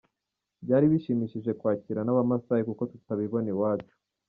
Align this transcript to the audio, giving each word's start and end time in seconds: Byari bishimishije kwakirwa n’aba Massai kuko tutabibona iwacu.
Byari 0.63 0.85
bishimishije 0.91 1.51
kwakirwa 1.59 2.01
n’aba 2.03 2.29
Massai 2.29 2.63
kuko 2.69 2.83
tutabibona 2.91 3.47
iwacu. 3.53 3.93